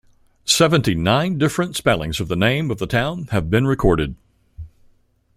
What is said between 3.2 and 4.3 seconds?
have been recorded.